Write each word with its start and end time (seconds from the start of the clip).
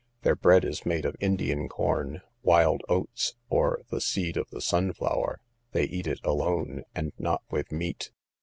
Their 0.23 0.35
bread 0.35 0.65
is 0.65 0.83
made 0.83 1.05
of 1.05 1.15
Indian 1.19 1.69
corn, 1.69 2.23
wild 2.41 2.81
oats, 2.89 3.35
or 3.51 3.81
the 3.91 4.01
seed 4.01 4.35
of 4.35 4.49
the 4.49 4.59
sun 4.59 4.93
flower; 4.93 5.41
they 5.73 5.83
eat 5.83 6.07
it 6.07 6.19
alone, 6.23 6.81
and 6.95 7.13
not 7.19 7.43
with 7.51 7.71
meat. 7.71 8.09